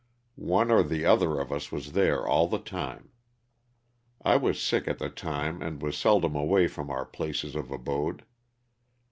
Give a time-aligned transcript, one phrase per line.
[0.33, 3.11] One or the other of us was there all the time.
[4.25, 8.25] I was sick at the time and was seldom away from our place of abode.